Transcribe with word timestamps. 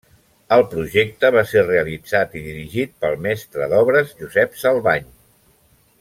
El 0.55 0.61
projecte 0.69 1.29
va 1.35 1.43
ser 1.49 1.61
realitzat 1.65 2.33
i 2.41 2.43
dirigit 2.47 2.95
pel 3.05 3.19
mestre 3.29 3.67
d'obres 3.75 4.15
Josep 4.23 4.57
Salvany. 4.67 5.05